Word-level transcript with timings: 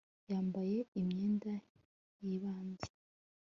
Yambaye 0.29 0.77
imyenda 0.99 1.53
yibanze 2.25 2.89